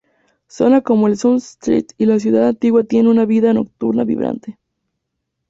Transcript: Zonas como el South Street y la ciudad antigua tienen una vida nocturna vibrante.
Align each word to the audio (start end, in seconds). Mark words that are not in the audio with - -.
Zonas 0.49 0.81
como 0.81 1.05
el 1.05 1.15
South 1.15 1.37
Street 1.43 1.85
y 1.95 2.07
la 2.07 2.19
ciudad 2.19 2.47
antigua 2.47 2.83
tienen 2.83 3.05
una 3.11 3.25
vida 3.25 3.53
nocturna 3.53 4.03
vibrante. 4.03 4.57